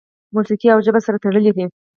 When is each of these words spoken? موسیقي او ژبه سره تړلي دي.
موسیقي 0.35 0.67
او 0.71 0.79
ژبه 0.85 0.99
سره 1.05 1.17
تړلي 1.23 1.51
دي. 1.57 1.65